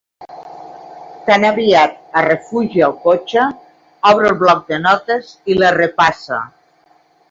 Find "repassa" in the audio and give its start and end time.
5.83-6.47